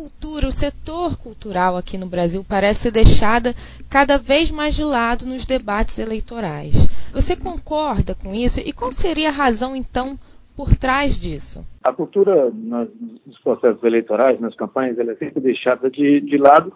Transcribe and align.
cultura, 0.00 0.48
o 0.48 0.52
setor 0.52 1.18
cultural 1.18 1.76
aqui 1.76 1.98
no 1.98 2.06
Brasil 2.06 2.42
parece 2.48 2.84
ser 2.84 2.90
deixada 2.90 3.52
cada 3.90 4.16
vez 4.16 4.50
mais 4.50 4.74
de 4.74 4.82
lado 4.82 5.26
nos 5.26 5.44
debates 5.44 5.98
eleitorais. 5.98 6.88
Você 7.12 7.36
concorda 7.36 8.14
com 8.14 8.32
isso? 8.32 8.60
E 8.60 8.72
qual 8.72 8.90
seria 8.90 9.28
a 9.28 9.32
razão, 9.32 9.76
então, 9.76 10.16
por 10.56 10.74
trás 10.74 11.20
disso? 11.20 11.66
A 11.84 11.92
cultura 11.92 12.50
nos 12.50 13.38
processos 13.44 13.82
eleitorais, 13.84 14.40
nas 14.40 14.54
campanhas, 14.54 14.98
ela 14.98 15.12
é 15.12 15.16
sempre 15.16 15.40
deixada 15.40 15.90
de, 15.90 16.22
de 16.22 16.38
lado 16.38 16.72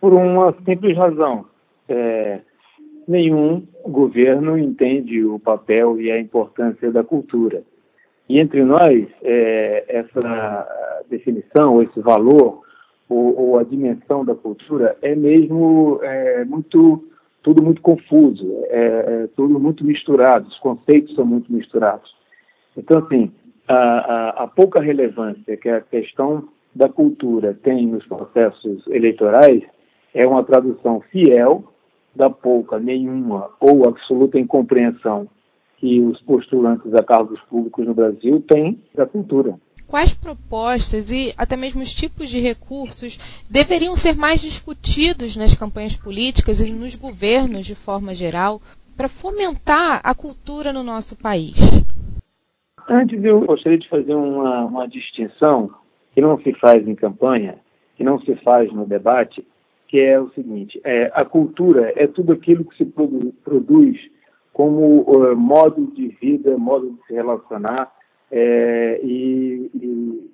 por 0.00 0.14
uma 0.14 0.54
simples 0.64 0.96
razão. 0.96 1.44
É, 1.86 2.40
nenhum 3.06 3.66
governo 3.84 4.56
entende 4.56 5.22
o 5.22 5.38
papel 5.38 6.00
e 6.00 6.10
a 6.10 6.18
importância 6.18 6.90
da 6.90 7.04
cultura. 7.04 7.62
E 8.28 8.38
entre 8.40 8.64
nós, 8.64 9.06
é, 9.22 9.84
essa 9.88 11.04
definição, 11.08 11.82
esse 11.82 12.00
valor, 12.00 12.62
ou, 13.08 13.38
ou, 13.38 13.58
a 13.58 13.62
dimensão 13.62 14.24
da 14.24 14.34
cultura 14.34 14.96
é 15.00 15.14
mesmo 15.14 16.00
é, 16.02 16.44
muito 16.44 17.04
tudo 17.40 17.62
muito 17.62 17.80
confuso, 17.80 18.64
é, 18.64 18.78
é, 18.78 19.28
tudo 19.36 19.60
muito 19.60 19.84
misturado, 19.84 20.48
os 20.48 20.58
conceitos 20.58 21.14
são 21.14 21.24
muito 21.24 21.52
misturados. 21.52 22.12
Então, 22.76 22.98
assim, 22.98 23.30
a, 23.68 23.74
a, 23.74 24.28
a 24.42 24.46
pouca 24.48 24.82
relevância 24.82 25.56
que 25.56 25.68
a 25.68 25.80
questão 25.80 26.48
da 26.74 26.88
cultura 26.88 27.54
tem 27.62 27.86
nos 27.86 28.04
processos 28.04 28.84
eleitorais 28.88 29.62
é 30.12 30.26
uma 30.26 30.42
tradução 30.42 31.00
fiel 31.12 31.62
da 32.16 32.28
pouca, 32.28 32.80
nenhuma 32.80 33.50
ou 33.60 33.88
absoluta 33.88 34.40
incompreensão 34.40 35.28
que 35.86 36.00
os 36.00 36.20
postulantes 36.22 36.92
a 36.94 37.02
cargos 37.04 37.40
públicos 37.42 37.86
no 37.86 37.94
Brasil 37.94 38.42
têm 38.48 38.82
da 38.92 39.06
cultura. 39.06 39.54
Quais 39.86 40.12
propostas 40.12 41.12
e 41.12 41.32
até 41.38 41.56
mesmo 41.56 41.80
os 41.80 41.94
tipos 41.94 42.28
de 42.28 42.40
recursos 42.40 43.16
deveriam 43.48 43.94
ser 43.94 44.16
mais 44.16 44.40
discutidos 44.40 45.36
nas 45.36 45.54
campanhas 45.54 45.96
políticas 45.96 46.60
e 46.60 46.72
nos 46.72 46.96
governos 46.96 47.64
de 47.66 47.76
forma 47.76 48.12
geral 48.14 48.60
para 48.96 49.06
fomentar 49.06 50.00
a 50.02 50.12
cultura 50.12 50.72
no 50.72 50.82
nosso 50.82 51.16
país? 51.16 51.54
Antes, 52.88 53.22
eu 53.22 53.42
gostaria 53.42 53.78
de 53.78 53.88
fazer 53.88 54.14
uma, 54.14 54.64
uma 54.64 54.88
distinção 54.88 55.70
que 56.12 56.20
não 56.20 56.36
se 56.40 56.52
faz 56.54 56.86
em 56.88 56.96
campanha, 56.96 57.58
que 57.96 58.02
não 58.02 58.18
se 58.18 58.34
faz 58.42 58.72
no 58.72 58.84
debate, 58.86 59.46
que 59.86 60.00
é 60.00 60.18
o 60.20 60.30
seguinte: 60.30 60.80
é, 60.82 61.12
a 61.14 61.24
cultura 61.24 61.92
é 61.94 62.08
tudo 62.08 62.32
aquilo 62.32 62.64
que 62.64 62.76
se 62.76 62.84
produ 62.84 63.32
produz 63.44 64.15
como 64.56 65.02
uh, 65.02 65.36
modo 65.36 65.86
de 65.88 66.08
vida, 66.18 66.56
modo 66.56 66.88
de 66.88 67.06
se 67.06 67.12
relacionar, 67.12 67.92
é, 68.32 68.98
e, 69.04 69.70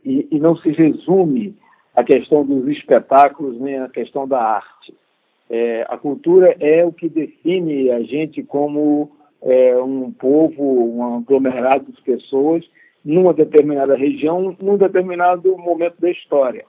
e, 0.05 0.29
e, 0.31 0.39
não 0.39 0.57
se 0.59 0.71
resume 0.71 1.57
a 1.93 2.05
questão 2.05 2.47
dos 2.47 2.69
espetáculos 2.69 3.61
nem 3.61 3.81
a 3.81 3.89
questão 3.89 4.29
da 4.29 4.41
arte. 4.41 4.95
É, 5.51 5.85
a 5.89 5.99
cultura 5.99 6.57
é 6.61 6.85
o 6.85 6.93
que 6.93 7.09
define 7.09 7.91
a 7.91 8.01
gente 8.05 8.45
como 8.45 9.11
é, 9.43 9.77
um 9.83 10.13
povo, 10.13 10.63
um 10.63 11.17
aglomerado 11.17 11.91
de 11.91 12.01
pessoas 12.03 12.65
numa 13.05 13.35
determinada 13.35 13.97
região, 13.97 14.57
num 14.63 14.77
determinado 14.77 15.59
momento 15.59 16.01
da 16.01 16.09
história. 16.09 16.65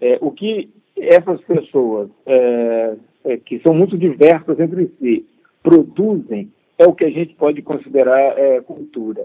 É, 0.00 0.18
o 0.20 0.32
que 0.32 0.68
essas 0.96 1.40
pessoas, 1.42 2.10
é, 2.26 2.96
é, 3.26 3.36
que 3.36 3.60
são 3.60 3.72
muito 3.72 3.96
diversas 3.96 4.58
entre 4.58 4.88
si, 4.98 5.24
produzem 5.62 6.50
é 6.78 6.86
o 6.86 6.94
que 6.94 7.04
a 7.04 7.10
gente 7.10 7.34
pode 7.34 7.62
considerar 7.62 8.38
é, 8.38 8.60
cultura. 8.60 9.24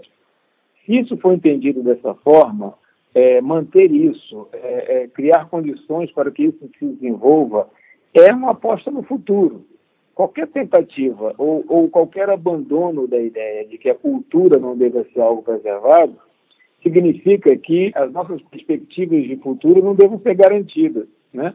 Se 0.84 0.98
isso 0.98 1.16
for 1.18 1.32
entendido 1.32 1.82
dessa 1.82 2.14
forma, 2.14 2.74
é, 3.14 3.40
manter 3.40 3.90
isso, 3.90 4.48
é, 4.52 5.08
criar 5.12 5.48
condições 5.48 6.10
para 6.12 6.30
que 6.30 6.44
isso 6.44 6.70
se 6.78 6.84
desenvolva, 6.86 7.68
é 8.14 8.32
uma 8.32 8.52
aposta 8.52 8.90
no 8.90 9.02
futuro. 9.02 9.64
Qualquer 10.14 10.48
tentativa 10.48 11.34
ou, 11.38 11.64
ou 11.68 11.88
qualquer 11.88 12.28
abandono 12.28 13.06
da 13.06 13.18
ideia 13.18 13.66
de 13.66 13.78
que 13.78 13.88
a 13.88 13.94
cultura 13.94 14.58
não 14.58 14.76
deva 14.76 15.06
ser 15.12 15.20
algo 15.20 15.42
preservado 15.42 16.16
significa 16.82 17.56
que 17.56 17.92
as 17.94 18.12
nossas 18.12 18.42
perspectivas 18.42 19.24
de 19.24 19.36
futuro 19.36 19.82
não 19.82 19.94
devem 19.94 20.18
ser 20.18 20.34
garantidas. 20.34 21.06
Né? 21.32 21.54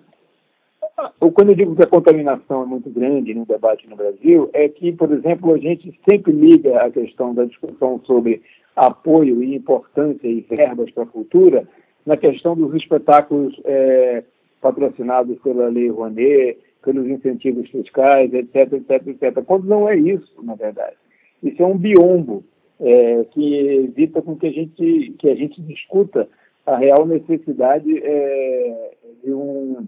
Quando 1.19 1.49
eu 1.49 1.55
digo 1.55 1.75
que 1.75 1.83
a 1.83 1.87
contaminação 1.87 2.63
é 2.63 2.65
muito 2.65 2.89
grande 2.89 3.31
no 3.33 3.45
debate 3.45 3.87
no 3.87 3.95
Brasil, 3.95 4.49
é 4.51 4.67
que, 4.67 4.91
por 4.91 5.11
exemplo, 5.11 5.53
a 5.53 5.57
gente 5.59 5.93
sempre 6.09 6.31
liga 6.31 6.81
a 6.81 6.89
questão 6.89 7.35
da 7.35 7.45
discussão 7.45 8.01
sobre 8.05 8.41
apoio 8.75 9.43
e 9.43 9.55
importância 9.55 10.27
e 10.27 10.41
verbas 10.41 10.89
para 10.89 11.03
a 11.03 11.07
cultura 11.07 11.67
na 12.03 12.17
questão 12.17 12.55
dos 12.55 12.73
espetáculos 12.73 13.59
é, 13.65 14.23
patrocinados 14.59 15.37
pela 15.39 15.67
Lei 15.67 15.89
Rouanet, 15.89 16.57
pelos 16.83 17.07
incentivos 17.07 17.69
fiscais, 17.69 18.33
etc, 18.33 18.73
etc, 18.73 19.07
etc. 19.07 19.43
Quando 19.45 19.67
não 19.67 19.87
é 19.87 19.95
isso, 19.95 20.33
na 20.41 20.55
verdade. 20.55 20.95
Isso 21.43 21.61
é 21.61 21.65
um 21.65 21.77
biombo 21.77 22.43
é, 22.79 23.23
que 23.31 23.55
evita 23.55 24.21
com 24.21 24.35
que 24.35 24.47
a 24.47 24.51
gente, 24.51 25.13
que 25.19 25.29
a 25.29 25.35
gente 25.35 25.61
discuta 25.61 26.27
a 26.65 26.75
real 26.75 27.05
necessidade 27.05 27.99
é, 28.03 28.91
de 29.23 29.31
um 29.31 29.85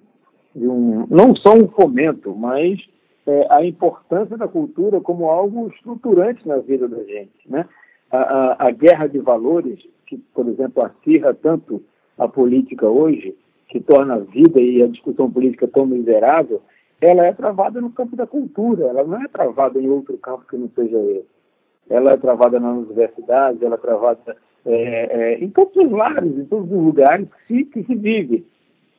de 0.55 0.67
um, 0.67 1.05
não 1.09 1.35
só 1.35 1.53
um 1.53 1.67
fomento, 1.67 2.35
mas 2.35 2.79
é, 3.25 3.47
a 3.49 3.65
importância 3.65 4.37
da 4.37 4.47
cultura 4.47 4.99
como 4.99 5.29
algo 5.29 5.67
estruturante 5.67 6.47
na 6.47 6.57
vida 6.57 6.87
da 6.87 7.03
gente. 7.03 7.47
Né? 7.47 7.65
A, 8.11 8.17
a, 8.17 8.67
a, 8.67 8.71
guerra 8.71 9.07
de 9.07 9.19
valores, 9.19 9.79
que, 10.07 10.17
por 10.33 10.47
exemplo, 10.47 10.83
acirra 10.83 11.33
tanto 11.33 11.83
a 12.17 12.27
política 12.27 12.87
hoje, 12.87 13.35
que 13.67 13.79
torna 13.79 14.15
a 14.15 14.19
vida 14.19 14.59
e 14.59 14.81
a 14.81 14.87
discussão 14.87 15.31
política 15.31 15.67
tão 15.67 15.85
miserável, 15.85 16.61
ela 16.99 17.25
é 17.25 17.33
travada 17.33 17.79
no 17.79 17.91
campo 17.91 18.15
da 18.15 18.25
cultura, 18.25 18.87
ela 18.87 19.03
não 19.03 19.21
é 19.21 19.27
travada 19.27 19.79
em 19.79 19.89
outro 19.89 20.17
campo 20.17 20.45
que 20.49 20.57
não 20.57 20.69
seja 20.69 20.97
esse. 20.97 21.39
Ela 21.89 22.13
é 22.13 22.17
travada 22.17 22.59
nas 22.59 22.77
universidades, 22.77 23.61
ela 23.61 23.75
é 23.75 23.77
travada 23.77 24.35
é, 24.65 25.33
é, 25.33 25.43
em 25.43 25.49
todos 25.49 25.75
os 25.77 25.91
lares, 25.91 26.37
em 26.37 26.45
todos 26.45 26.69
os 26.69 26.83
lugares 26.83 27.27
que 27.47 27.55
se, 27.55 27.65
que 27.65 27.83
se 27.83 27.95
vive 27.95 28.45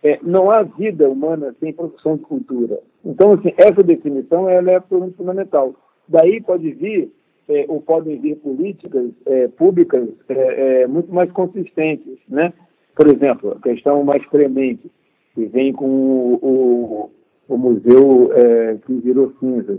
é, 0.02 0.18
não 0.22 0.50
há 0.50 0.62
vida 0.62 1.08
humana 1.08 1.54
sem 1.60 1.72
produção 1.72 2.16
de 2.16 2.22
cultura. 2.22 2.80
Então, 3.04 3.32
assim, 3.32 3.52
essa 3.56 3.82
definição 3.82 4.48
ela 4.48 4.72
é 4.72 4.80
fundamental. 4.80 5.74
Daí 6.08 6.40
pode 6.40 6.72
vir, 6.72 7.10
é, 7.48 7.66
ou 7.68 7.80
podem 7.80 8.18
vir 8.18 8.36
políticas 8.36 9.10
é, 9.26 9.48
públicas 9.48 10.08
é, 10.28 10.82
é, 10.82 10.86
muito 10.86 11.12
mais 11.12 11.30
consistentes. 11.32 12.18
Né? 12.28 12.52
Por 12.94 13.08
exemplo, 13.08 13.52
a 13.52 13.60
questão 13.60 14.02
mais 14.04 14.24
premente, 14.26 14.90
que 15.34 15.46
vem 15.46 15.72
com 15.72 15.86
o, 15.86 16.38
o, 16.42 17.10
o 17.48 17.58
museu 17.58 18.32
é, 18.34 18.76
que 18.84 18.92
virou 18.94 19.32
cinzas. 19.38 19.78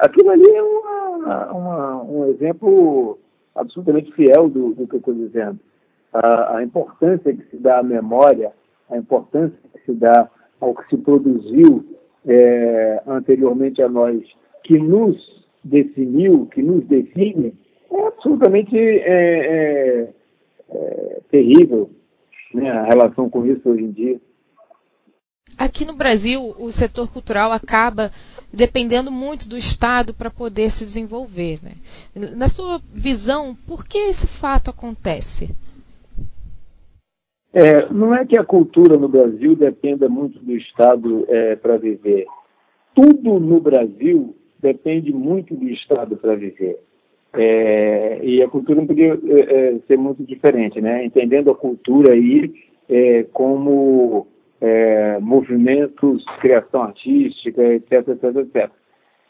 aquilo 0.00 0.30
ali 0.30 0.50
é 0.50 0.62
uma, 0.62 1.52
uma, 1.52 2.02
um 2.02 2.26
exemplo 2.30 3.18
absolutamente 3.54 4.12
fiel 4.12 4.48
do, 4.48 4.74
do 4.74 4.86
que 4.86 4.96
eu 4.96 4.98
estou 4.98 5.14
dizendo. 5.14 5.58
A, 6.12 6.56
a 6.56 6.64
importância 6.64 7.34
que 7.34 7.44
se 7.50 7.56
dá 7.58 7.78
à 7.78 7.82
memória 7.82 8.52
a 8.90 8.96
importância 8.96 9.58
que 9.72 9.84
se 9.84 9.92
dá 9.92 10.30
ao 10.60 10.74
que 10.74 10.88
se 10.88 10.96
produziu 10.96 11.84
é, 12.26 13.02
anteriormente 13.06 13.82
a 13.82 13.88
nós, 13.88 14.22
que 14.64 14.78
nos 14.78 15.16
definiu, 15.62 16.46
que 16.46 16.62
nos 16.62 16.84
define, 16.86 17.54
é 17.90 18.06
absolutamente 18.06 18.76
é, 18.76 18.98
é, 19.08 20.08
é, 20.70 21.20
terrível 21.30 21.90
né, 22.52 22.70
a 22.70 22.84
relação 22.84 23.28
com 23.30 23.46
isso 23.46 23.68
hoje 23.68 23.84
em 23.84 23.92
dia. 23.92 24.20
Aqui 25.58 25.86
no 25.86 25.94
Brasil, 25.94 26.54
o 26.58 26.70
setor 26.70 27.10
cultural 27.10 27.50
acaba 27.50 28.10
dependendo 28.52 29.10
muito 29.10 29.48
do 29.48 29.56
Estado 29.56 30.12
para 30.12 30.30
poder 30.30 30.70
se 30.70 30.84
desenvolver. 30.84 31.60
Né? 31.62 31.72
Na 32.36 32.46
sua 32.46 32.80
visão, 32.92 33.56
por 33.66 33.86
que 33.86 33.98
esse 33.98 34.26
fato 34.26 34.70
acontece? 34.70 35.54
É, 37.58 37.90
não 37.90 38.14
é 38.14 38.22
que 38.26 38.38
a 38.38 38.44
cultura 38.44 38.98
no 38.98 39.08
Brasil 39.08 39.56
dependa 39.56 40.10
muito 40.10 40.38
do 40.40 40.54
Estado 40.54 41.24
é, 41.26 41.56
para 41.56 41.78
viver. 41.78 42.26
Tudo 42.94 43.40
no 43.40 43.58
Brasil 43.60 44.36
depende 44.60 45.10
muito 45.10 45.54
do 45.56 45.66
Estado 45.70 46.18
para 46.18 46.34
viver. 46.34 46.78
É, 47.32 48.20
e 48.22 48.42
a 48.42 48.48
cultura 48.48 48.78
não 48.78 48.86
podia 48.86 49.14
é, 49.14 49.40
é, 49.40 49.78
ser 49.86 49.96
muito 49.96 50.22
diferente, 50.22 50.82
né? 50.82 51.02
Entendendo 51.06 51.50
a 51.50 51.54
cultura 51.54 52.12
aí 52.12 52.52
é, 52.90 53.24
como 53.32 54.26
movimentos, 55.22 56.24
criação 56.40 56.82
artística, 56.82 57.62
etc, 57.62 58.08
etc, 58.08 58.36
etc, 58.36 58.70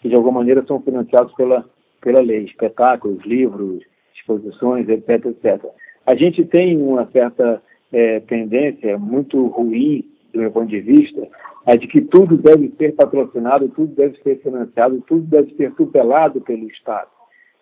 que 0.00 0.08
de 0.08 0.16
alguma 0.16 0.40
maneira 0.40 0.64
são 0.66 0.80
financiados 0.80 1.32
pela, 1.34 1.64
pela 2.00 2.20
lei, 2.20 2.44
espetáculos, 2.44 3.24
livros, 3.24 3.84
exposições, 4.14 4.88
etc, 4.88 5.26
etc. 5.26 5.64
A 6.06 6.14
gente 6.14 6.44
tem 6.44 6.80
uma 6.80 7.06
certa 7.12 7.62
é, 7.92 8.20
tendência 8.20 8.98
muito 8.98 9.46
ruim, 9.46 10.08
do 10.32 10.40
meu 10.40 10.50
ponto 10.50 10.68
de 10.68 10.80
vista, 10.80 11.26
é 11.66 11.76
de 11.76 11.86
que 11.86 12.00
tudo 12.00 12.36
deve 12.36 12.72
ser 12.78 12.94
patrocinado, 12.94 13.68
tudo 13.70 13.94
deve 13.94 14.20
ser 14.22 14.40
financiado, 14.40 15.02
tudo 15.06 15.22
deve 15.22 15.54
ser 15.54 15.72
tutelado 15.74 16.40
pelo 16.40 16.68
Estado. 16.68 17.08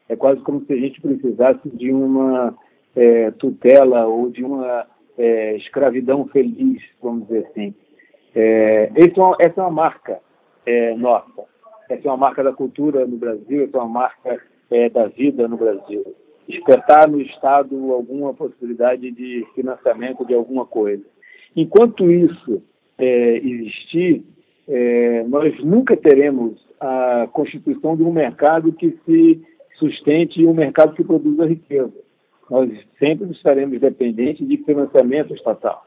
É 0.09 0.17
quase 0.17 0.41
como 0.43 0.65
se 0.67 0.73
a 0.73 0.77
gente 0.77 1.01
precisasse 1.01 1.69
de 1.71 1.91
uma 1.91 2.55
é, 2.95 3.31
tutela 3.33 4.07
ou 4.07 4.31
de 4.31 4.45
uma 4.45 4.87
é, 5.17 5.57
escravidão 5.57 6.27
feliz, 6.27 6.83
vamos 7.03 7.27
dizer 7.27 7.47
assim. 7.47 7.75
É, 8.35 8.91
é 8.95 9.47
essa 9.47 9.61
é 9.61 9.63
uma 9.63 9.71
marca 9.71 10.21
é, 10.67 10.95
nossa. 10.95 11.45
Essa 11.89 12.09
é 12.09 12.11
uma 12.11 12.17
marca 12.17 12.43
da 12.43 12.53
cultura 12.53 13.07
no 13.07 13.17
Brasil, 13.17 13.65
essa 13.65 13.77
é 13.77 13.81
uma 13.81 13.89
marca 13.89 14.41
é, 14.71 14.89
da 14.89 15.07
vida 15.07 15.47
no 15.49 15.57
Brasil. 15.57 16.15
Despertar 16.49 17.09
no 17.09 17.21
Estado 17.21 17.93
alguma 17.93 18.35
possibilidade 18.35 19.11
de 19.11 19.47
financiamento 19.55 20.27
de 20.27 20.35
alguma 20.35 20.67
coisa. 20.67 21.05
Enquanto 21.57 22.11
isso 22.11 22.63
é, 22.99 23.37
existir, 23.39 24.25
é, 24.69 25.25
nós 25.25 25.59
nunca 25.63 25.97
teremos 25.97 26.59
a 26.81 27.29
constituição 27.33 27.97
de 27.97 28.03
um 28.03 28.13
mercado 28.13 28.73
que 28.73 28.99
se 29.05 29.41
sustente 29.79 30.41
e 30.41 30.47
um 30.47 30.55
mercado 30.55 30.95
que 30.95 31.05
produza 31.05 31.47
riqueza. 31.47 31.93
Nós 32.51 32.71
sempre 32.99 33.31
estaremos 33.31 33.81
dependentes 33.81 34.47
de 34.47 34.57
financiamento 34.59 35.35
estatal. 35.35 35.85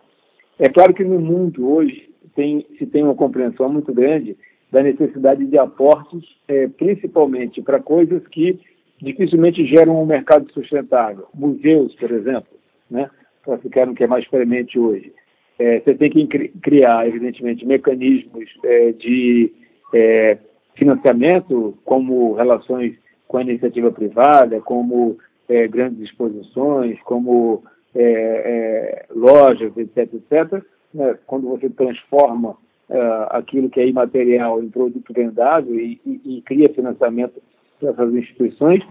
É 0.59 0.69
claro 0.69 0.93
que 0.93 1.03
no 1.03 1.19
mundo 1.19 1.69
hoje 1.71 2.09
tem, 2.35 2.65
se 2.77 2.85
tem 2.85 3.03
uma 3.03 3.15
compreensão 3.15 3.69
muito 3.69 3.93
grande 3.93 4.35
da 4.71 4.81
necessidade 4.81 5.45
de 5.45 5.57
aportes, 5.57 6.23
é, 6.47 6.67
principalmente 6.67 7.61
para 7.61 7.79
coisas 7.79 8.25
que 8.27 8.59
dificilmente 9.01 9.65
geram 9.65 10.01
um 10.01 10.05
mercado 10.05 10.51
sustentável. 10.51 11.27
Museus, 11.33 11.93
por 11.95 12.11
exemplo, 12.11 12.57
né, 12.89 13.09
no 13.45 13.95
que 13.95 14.03
é 14.03 14.07
mais 14.07 14.27
premente 14.27 14.77
hoje. 14.77 15.13
É, 15.59 15.79
você 15.79 15.95
tem 15.95 16.11
que 16.11 16.49
criar, 16.61 17.07
evidentemente, 17.07 17.65
mecanismos 17.65 18.45
é, 18.63 18.91
de 18.91 19.51
é, 19.93 20.37
financiamento, 20.75 21.77
como 21.83 22.33
relações 22.33 22.95
com 23.27 23.37
a 23.37 23.41
iniciativa 23.41 23.91
privada, 23.91 24.61
como 24.61 25.17
é, 25.49 25.67
grandes 25.67 26.01
exposições, 26.01 26.99
como 27.01 27.63
é, 27.95 28.01
é, 28.03 29.05
lojas, 29.13 29.75
etc., 29.77 30.13
etc., 30.13 30.63
né, 30.93 31.17
quando 31.25 31.47
você 31.47 31.69
transforma 31.69 32.55
aquilo 33.31 33.69
que 33.69 33.81
é 33.81 33.85
imaterial 33.85 34.63
em 34.63 34.69
produto 34.69 35.11
vendável 35.11 35.77
e, 35.77 35.99
e, 36.05 36.37
e 36.37 36.41
cria 36.43 36.73
financiamento 36.73 37.41
para 37.79 37.89
essas 37.89 38.13
instituições, 38.13 38.83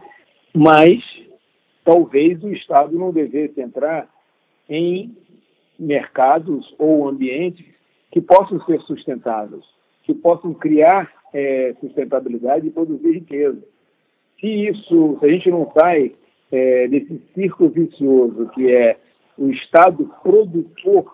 mas 0.54 1.02
talvez 1.84 2.42
o 2.42 2.52
Estado 2.52 2.98
não 2.98 3.12
devesse 3.12 3.60
entrar 3.60 4.08
em 4.68 5.16
mercados 5.78 6.74
ou 6.78 7.08
ambientes 7.08 7.64
que 8.10 8.20
possam 8.20 8.60
ser 8.64 8.80
sustentáveis, 8.82 9.64
que 10.02 10.14
possam 10.14 10.54
criar 10.54 11.12
é, 11.32 11.74
sustentabilidade 11.80 12.66
e 12.66 12.70
produzir 12.70 13.12
riqueza. 13.12 13.62
Se 14.40 14.46
isso, 14.46 15.18
se 15.18 15.26
a 15.26 15.28
gente 15.28 15.50
não 15.50 15.70
sai 15.78 16.12
é, 16.50 16.88
desse 16.88 17.20
círculo 17.34 17.70
vicioso 17.70 18.48
que 18.54 18.70
é 18.72 18.96
o 19.36 19.50
Estado 19.50 20.10
produtor 20.22 21.12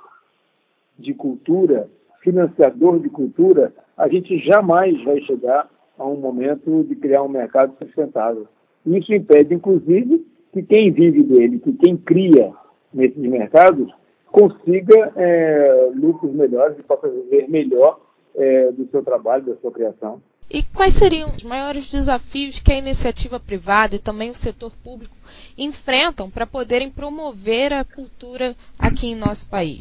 de 0.98 1.12
cultura, 1.14 1.88
financiador 2.20 3.00
de 3.00 3.08
cultura, 3.08 3.72
a 3.96 4.08
gente 4.08 4.38
jamais 4.38 5.02
vai 5.04 5.20
chegar 5.22 5.68
a 5.98 6.06
um 6.06 6.16
momento 6.16 6.84
de 6.84 6.94
criar 6.96 7.22
um 7.22 7.28
mercado 7.28 7.74
sustentável. 7.78 8.46
Isso 8.86 9.12
impede, 9.14 9.54
inclusive, 9.54 10.26
que 10.52 10.62
quem 10.62 10.90
vive 10.90 11.22
dele, 11.22 11.58
que 11.58 11.72
quem 11.72 11.96
cria 11.96 12.52
nesses 12.92 13.16
mercados, 13.16 13.92
consiga 14.26 15.12
é, 15.16 15.90
lucros 15.94 16.32
melhores 16.32 16.78
e 16.78 16.82
possa 16.82 17.08
viver 17.08 17.48
melhor 17.48 18.00
é, 18.34 18.72
do 18.72 18.88
seu 18.90 19.02
trabalho, 19.02 19.44
da 19.44 19.56
sua 19.56 19.70
criação. 19.70 20.20
E 20.50 20.62
quais 20.62 20.94
seriam 20.94 21.30
os 21.34 21.44
maiores 21.44 21.90
desafios 21.90 22.58
que 22.58 22.72
a 22.72 22.78
iniciativa 22.78 23.40
privada 23.40 23.96
e 23.96 23.98
também 23.98 24.28
o 24.28 24.34
setor 24.34 24.72
público 24.84 25.16
enfrentam 25.56 26.28
para 26.28 26.46
poderem 26.46 26.90
promover 26.90 27.72
a 27.72 27.84
cultura 27.84 28.54
aqui 28.78 29.08
em 29.08 29.14
nosso 29.14 29.48
país? 29.48 29.80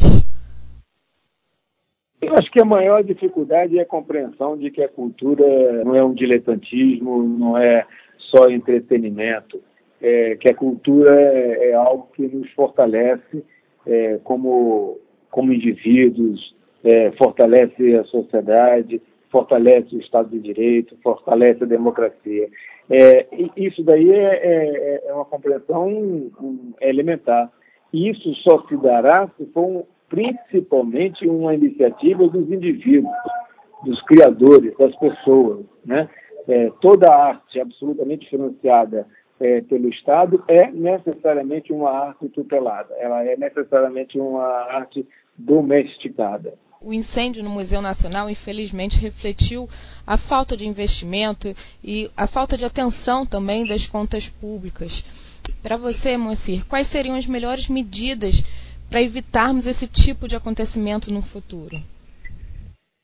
Eu 2.22 2.36
acho 2.36 2.52
que 2.52 2.62
a 2.62 2.66
maior 2.66 3.04
dificuldade 3.04 3.80
é 3.80 3.82
a 3.82 3.86
compreensão 3.86 4.56
de 4.56 4.70
que 4.70 4.84
a 4.84 4.88
cultura 4.88 5.84
não 5.84 5.96
é 5.96 6.04
um 6.04 6.14
diletantismo, 6.14 7.24
não 7.24 7.58
é 7.58 7.86
só 8.18 8.48
entretenimento, 8.48 9.60
é, 10.00 10.36
que 10.36 10.50
a 10.50 10.56
cultura 10.56 11.20
é, 11.20 11.70
é 11.70 11.74
algo 11.74 12.10
que 12.14 12.22
nos 12.28 12.50
fortalece 12.52 13.44
é, 13.88 14.20
como, 14.24 15.00
como 15.32 15.52
indivíduos, 15.52 16.56
é, 16.84 17.12
fortalece 17.14 17.96
a 17.96 18.04
sociedade, 18.04 19.02
fortalece 19.32 19.96
o 19.96 20.00
Estado 20.00 20.30
de 20.30 20.40
Direito, 20.40 20.96
fortalece 21.02 21.64
a 21.64 21.68
democracia. 21.68 22.48
É, 22.90 23.26
isso 23.58 23.84
daí 23.84 24.12
é, 24.12 24.40
é, 24.44 25.04
é 25.08 25.14
uma 25.14 25.26
compreensão 25.26 26.30
elementar. 26.82 27.52
E 27.92 28.10
isso 28.10 28.34
só 28.36 28.66
se 28.68 28.78
dará 28.78 29.28
se 29.38 29.46
for 29.48 29.66
um, 29.66 29.84
principalmente 30.12 31.26
uma 31.26 31.56
iniciativa 31.56 32.28
dos 32.28 32.52
indivíduos, 32.52 33.14
dos 33.84 34.00
criadores, 34.04 34.78
das 34.78 34.94
pessoas. 34.98 35.66
Né? 35.86 36.08
É, 36.48 36.70
toda 36.82 37.12
arte 37.12 37.60
absolutamente 37.62 38.30
financiada 38.30 39.08
é, 39.40 39.62
pelo 39.62 39.90
Estado 39.90 40.44
é 40.48 40.70
necessariamente 40.70 41.72
uma 41.72 41.90
arte 41.90 42.28
tutelada, 42.30 42.94
ela 43.00 43.24
é 43.24 43.38
necessariamente 43.38 44.20
uma 44.20 44.44
arte 44.44 45.08
domesticada. 45.36 46.54
O 46.84 46.92
incêndio 46.92 47.44
no 47.44 47.50
Museu 47.50 47.80
Nacional, 47.82 48.30
infelizmente, 48.30 49.00
refletiu 49.00 49.68
a 50.06 50.18
falta 50.18 50.58
de 50.58 50.68
investimento 50.68 51.48
e 51.84 52.10
a 52.18 52.26
falta 52.26 52.58
de 52.58 52.66
atenção 52.66 53.24
também 53.24 53.66
das 53.68 53.88
contas 53.88 54.28
públicas. 54.30 55.42
Para 55.62 55.78
você, 55.78 56.18
Moacir, 56.18 56.66
quais 56.66 56.88
seriam 56.88 57.16
as 57.16 57.28
melhores 57.28 57.70
medidas 57.70 58.61
para 58.92 59.02
evitarmos 59.02 59.66
esse 59.66 59.90
tipo 59.90 60.28
de 60.28 60.36
acontecimento 60.36 61.12
no 61.12 61.22
futuro? 61.22 61.78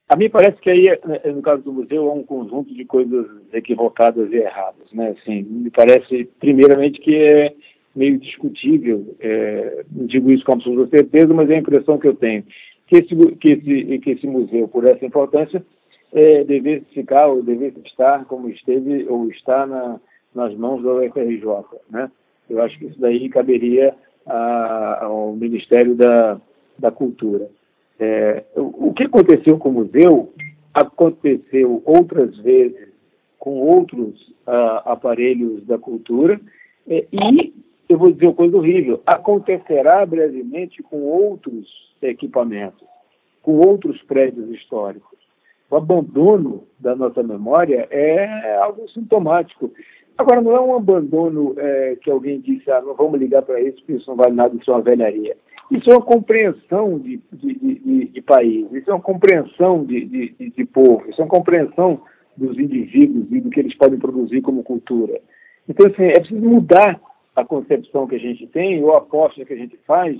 A 0.09 0.15
mim 0.15 0.29
parece 0.29 0.59
que 0.61 0.69
aí, 0.69 0.85
né, 1.05 1.19
no 1.31 1.41
caso 1.41 1.63
do 1.63 1.71
museu, 1.71 2.09
é 2.09 2.13
um 2.13 2.23
conjunto 2.23 2.73
de 2.73 2.85
coisas 2.85 3.25
equivocadas 3.53 4.31
e 4.31 4.35
erradas. 4.35 4.91
Né? 4.91 5.15
Assim, 5.17 5.43
me 5.43 5.71
parece, 5.71 6.29
primeiramente, 6.39 6.99
que 6.99 7.15
é 7.15 7.53
meio 7.95 8.19
discutível, 8.19 9.15
é, 9.19 9.83
não 9.91 10.05
digo 10.05 10.29
isso 10.29 10.45
com 10.45 10.53
absoluta 10.53 10.95
certeza, 10.95 11.33
mas 11.33 11.49
é 11.49 11.55
a 11.55 11.59
impressão 11.59 11.97
que 11.97 12.07
eu 12.07 12.13
tenho, 12.13 12.43
que 12.85 12.97
esse, 12.97 13.15
que 13.37 13.49
esse, 13.49 13.99
que 13.99 14.11
esse 14.11 14.27
museu, 14.27 14.67
por 14.67 14.85
essa 14.85 15.03
importância, 15.03 15.65
é, 16.13 16.43
devesse 16.43 16.85
ficar 16.93 17.27
ou 17.27 17.41
devesse 17.41 17.79
estar 17.85 18.23
como 18.25 18.49
esteve 18.49 19.05
ou 19.09 19.29
está 19.29 19.65
na, 19.65 19.99
nas 20.33 20.55
mãos 20.55 20.83
da 20.83 20.93
UFRJ. 20.93 21.45
Né? 21.89 22.09
Eu 22.49 22.61
acho 22.61 22.77
que 22.77 22.85
isso 22.85 22.99
daí 22.99 23.27
caberia 23.29 23.93
a, 24.27 25.05
ao 25.05 25.33
Ministério 25.33 25.95
da, 25.95 26.39
da 26.77 26.91
Cultura. 26.91 27.49
É, 27.99 28.43
o 28.55 28.93
que 28.93 29.03
aconteceu 29.03 29.57
com 29.57 29.69
o 29.69 29.73
museu 29.73 30.31
aconteceu 30.73 31.81
outras 31.85 32.37
vezes 32.37 32.89
com 33.39 33.59
outros 33.59 34.33
aparelhos 34.85 35.65
da 35.65 35.77
cultura. 35.77 36.39
É, 36.87 37.05
e 37.11 37.53
eu 37.89 37.97
vou 37.97 38.11
dizer 38.11 38.27
uma 38.27 38.35
coisa 38.35 38.57
horrível 38.57 39.01
acontecerá 39.05 40.05
brevemente 40.05 40.83
com 40.83 41.01
outros 41.01 41.67
equipamentos 42.01 42.87
com 43.47 43.65
outros 43.65 44.01
prédios 44.01 44.49
históricos. 44.49 45.17
O 45.71 45.77
abandono 45.77 46.67
da 46.77 46.93
nossa 46.93 47.23
memória 47.23 47.87
é 47.89 48.57
algo 48.57 48.89
sintomático 48.89 49.71
agora 50.17 50.41
não 50.41 50.55
é 50.55 50.61
um 50.61 50.75
abandono 50.75 51.53
é, 51.57 51.97
que 52.01 52.09
alguém 52.09 52.39
disse 52.39 52.69
ah, 52.71 52.81
não 52.81 52.95
vamos 52.95 53.19
ligar 53.19 53.41
para 53.41 53.61
isso 53.61 53.77
porque 53.77 53.93
isso 53.93 54.09
não 54.09 54.17
vale 54.17 54.35
nada 54.35 54.55
isso 54.55 54.71
é 54.71 54.73
uma 54.73 54.81
velharia 54.81 55.35
isso 55.69 55.89
é 55.89 55.93
uma 55.93 56.01
compreensão 56.01 56.97
de, 56.97 57.19
de, 57.33 57.53
de, 57.55 58.05
de 58.05 58.21
país, 58.21 58.71
isso 58.71 58.89
é 58.89 58.93
uma 58.93 59.01
compreensão 59.01 59.83
de, 59.83 60.05
de, 60.05 60.65
povo, 60.65 61.09
isso 61.09 61.21
é 61.21 61.25
uma 61.25 61.29
compreensão 61.29 62.01
dos 62.37 62.57
indivíduos 62.57 63.25
e 63.31 63.41
do 63.41 63.49
que 63.49 63.59
eles 63.59 63.75
podem 63.75 63.99
produzir 63.99 64.41
como 64.41 64.63
cultura. 64.63 65.19
Então, 65.67 65.91
assim, 65.91 66.05
é 66.05 66.19
preciso 66.19 66.41
mudar 66.41 67.01
a 67.35 67.43
concepção 67.43 68.07
que 68.07 68.15
a 68.15 68.19
gente 68.19 68.47
tem, 68.47 68.81
ou 68.81 68.93
a 68.93 68.99
aposta 68.99 69.43
que 69.43 69.53
a 69.53 69.57
gente 69.57 69.77
faz 69.85 70.17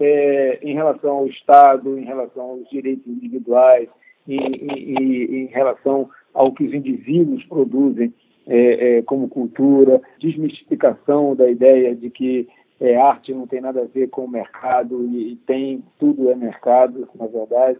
é, 0.00 0.58
em 0.62 0.74
relação 0.74 1.18
ao 1.18 1.26
Estado, 1.28 1.96
em 1.96 2.04
relação 2.04 2.42
aos 2.42 2.68
direitos 2.68 3.06
individuais, 3.06 3.88
em, 4.26 4.36
em, 4.36 5.34
em 5.42 5.46
relação 5.46 6.10
ao 6.34 6.52
que 6.52 6.64
os 6.64 6.74
indivíduos 6.74 7.44
produzem 7.44 8.12
é, 8.48 8.98
é, 8.98 9.02
como 9.02 9.28
cultura, 9.28 10.00
desmistificação 10.18 11.36
da 11.36 11.48
ideia 11.50 11.94
de 11.94 12.08
que 12.08 12.48
é, 12.80 12.96
arte 12.96 13.34
não 13.34 13.46
tem 13.46 13.60
nada 13.60 13.82
a 13.82 13.84
ver 13.84 14.08
com 14.08 14.24
o 14.24 14.30
mercado 14.30 15.04
e, 15.04 15.32
e 15.32 15.36
tem, 15.36 15.84
tudo 15.98 16.30
é 16.30 16.34
mercado, 16.34 17.06
na 17.14 17.26
verdade, 17.26 17.78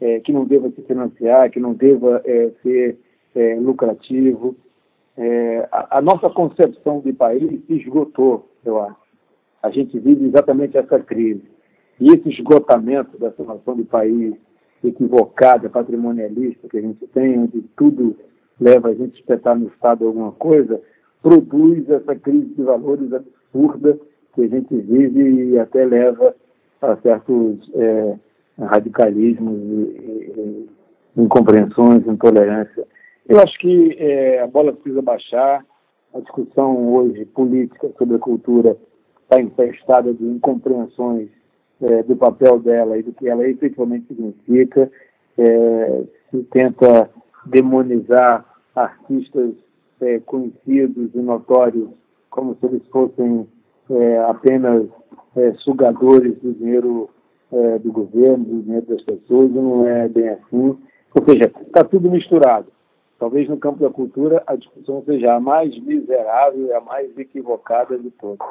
é, 0.00 0.20
que 0.20 0.32
não 0.32 0.44
deva 0.44 0.70
se 0.70 0.82
financiar, 0.82 1.50
que 1.50 1.58
não 1.58 1.72
deva 1.72 2.22
é, 2.24 2.50
ser 2.62 2.98
é, 3.34 3.56
lucrativo. 3.56 4.56
A, 5.70 5.98
a, 5.98 6.02
nossa 6.02 6.28
concepção 6.28 7.00
de 7.00 7.12
país 7.12 7.64
se 7.66 7.74
esgotou, 7.74 8.48
eu 8.64 8.82
acho. 8.82 8.96
A 9.62 9.70
gente 9.70 9.96
vive 9.98 10.26
exatamente 10.26 10.76
essa 10.76 10.98
crise. 10.98 11.42
E 12.00 12.08
esse 12.08 12.28
esgotamento 12.28 13.16
dessa 13.16 13.42
noção 13.44 13.76
de 13.76 13.84
país 13.84 14.34
equivocada, 14.82 15.70
patrimonialista 15.70 16.68
que 16.68 16.78
a 16.78 16.80
gente 16.80 17.06
tem, 17.08 17.38
onde 17.38 17.62
tudo 17.76 18.16
leva 18.60 18.88
a 18.88 18.94
gente 18.94 19.16
a 19.16 19.20
espetar 19.20 19.58
no 19.58 19.68
Estado 19.68 20.06
alguma 20.06 20.32
coisa, 20.32 20.80
produz 21.22 21.88
essa 21.88 22.14
crise 22.14 22.54
de 22.54 22.62
valores 22.62 23.12
absurda 23.12 23.98
que 24.34 24.42
a 24.42 24.48
gente 24.48 24.74
vive 24.76 25.50
e 25.50 25.58
até 25.58 25.84
leva 25.84 26.34
a 26.82 26.96
certos 26.96 27.70
é, 27.74 28.18
radicalismos, 28.58 29.58
e, 29.58 30.32
e, 30.36 30.68
incompreensões, 31.16 32.06
intolerância. 32.06 32.86
Eu 33.28 33.40
acho 33.40 33.58
que 33.58 33.96
é, 33.98 34.40
a 34.40 34.46
bola 34.46 34.72
precisa 34.72 35.00
baixar, 35.00 35.64
a 36.12 36.20
discussão 36.20 36.94
hoje 36.94 37.24
política 37.26 37.90
sobre 37.98 38.16
a 38.16 38.20
cultura 38.20 38.76
está 39.22 39.40
infestada 39.40 40.12
de 40.12 40.24
incompreensões 40.24 41.28
é, 41.82 42.02
do 42.02 42.16
papel 42.16 42.60
dela 42.60 42.98
e 42.98 43.02
do 43.02 43.12
que 43.12 43.28
ela 43.28 43.48
efetivamente 43.48 44.06
significa. 44.08 44.90
É, 45.36 46.02
se 46.30 46.42
tenta 46.44 47.10
demonizar 47.46 48.44
artistas 48.74 49.54
é, 50.00 50.18
conhecidos 50.20 51.14
e 51.14 51.18
notórios 51.18 51.88
como 52.30 52.56
se 52.56 52.66
eles 52.66 52.86
fossem 52.88 53.46
é, 53.90 54.18
apenas 54.24 54.88
é, 55.36 55.52
sugadores 55.54 56.36
do 56.40 56.52
dinheiro 56.52 57.08
é, 57.52 57.78
do 57.78 57.92
governo, 57.92 58.44
do 58.44 58.62
dinheiro 58.62 58.86
das 58.86 59.02
pessoas, 59.02 59.50
não 59.52 59.86
é 59.86 60.08
bem 60.08 60.30
assim. 60.30 60.76
Ou 61.14 61.24
seja, 61.28 61.52
está 61.66 61.84
tudo 61.84 62.10
misturado. 62.10 62.66
Talvez 63.18 63.48
no 63.48 63.56
campo 63.56 63.78
da 63.78 63.90
cultura 63.90 64.42
a 64.46 64.56
discussão 64.56 65.02
seja 65.04 65.34
a 65.34 65.40
mais 65.40 65.78
miserável 65.78 66.66
e 66.66 66.72
a 66.72 66.80
mais 66.80 67.16
equivocada 67.16 67.96
de 67.96 68.10
todas. 68.10 68.48